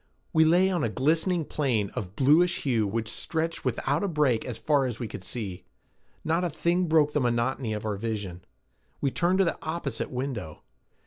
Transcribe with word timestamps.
We 0.33 0.45
lay 0.45 0.71
on 0.71 0.83
a 0.83 0.89
glistening 0.89 1.45
plain 1.45 1.91
of 1.91 2.15
bluish 2.15 2.63
hue 2.63 2.87
which 2.87 3.07
stretched 3.07 3.63
without 3.63 4.03
a 4.03 4.07
break 4.07 4.43
as 4.45 4.57
far 4.57 4.87
as 4.87 4.97
we 4.97 5.07
could 5.07 5.23
see. 5.23 5.63
Not 6.23 6.43
a 6.43 6.49
thing 6.49 6.87
broke 6.87 7.13
the 7.13 7.21
monotony 7.21 7.73
of 7.73 7.85
our 7.85 7.97
vision. 7.97 8.43
We 8.99 9.11
turned 9.11 9.37
to 9.37 9.45
the 9.45 9.63
opposite 9.63 10.09
window. 10.09 10.63